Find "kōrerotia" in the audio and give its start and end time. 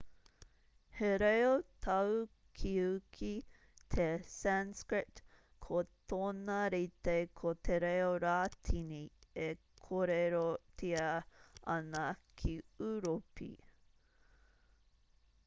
9.89-11.11